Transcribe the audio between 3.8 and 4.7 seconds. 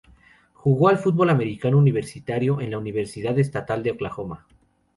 de Oklahoma.